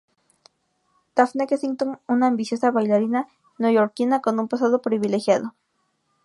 [1.15, 3.27] Daphne Kensington, una ambiciosa bailarina
[3.59, 5.53] neoyorquina con un pasado privilegiado.